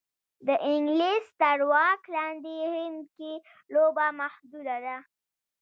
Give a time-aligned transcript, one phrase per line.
[0.47, 3.31] د انګلیس تر واک لاندې هند کې
[3.73, 4.97] لوبه محدوده ده.